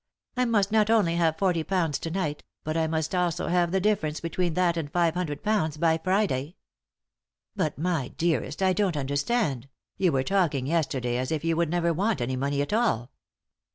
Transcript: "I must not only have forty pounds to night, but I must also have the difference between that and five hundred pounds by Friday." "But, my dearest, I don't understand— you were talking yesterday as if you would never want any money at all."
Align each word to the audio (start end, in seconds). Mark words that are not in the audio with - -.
"I 0.35 0.45
must 0.45 0.71
not 0.71 0.89
only 0.89 1.15
have 1.17 1.37
forty 1.37 1.63
pounds 1.63 1.99
to 1.99 2.09
night, 2.09 2.43
but 2.63 2.75
I 2.75 2.87
must 2.87 3.13
also 3.13 3.49
have 3.49 3.71
the 3.71 3.79
difference 3.79 4.19
between 4.19 4.55
that 4.55 4.75
and 4.75 4.91
five 4.91 5.13
hundred 5.13 5.43
pounds 5.43 5.77
by 5.77 5.99
Friday." 5.99 6.55
"But, 7.55 7.77
my 7.77 8.07
dearest, 8.07 8.63
I 8.63 8.73
don't 8.73 8.97
understand— 8.97 9.69
you 9.99 10.11
were 10.11 10.23
talking 10.23 10.65
yesterday 10.65 11.17
as 11.17 11.31
if 11.31 11.43
you 11.45 11.55
would 11.55 11.69
never 11.69 11.93
want 11.93 12.19
any 12.19 12.35
money 12.35 12.63
at 12.63 12.73
all." 12.73 13.11